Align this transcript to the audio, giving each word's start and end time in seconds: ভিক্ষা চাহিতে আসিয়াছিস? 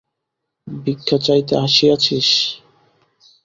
ভিক্ষা 0.67 1.17
চাহিতে 1.17 1.53
আসিয়াছিস? 1.57 2.27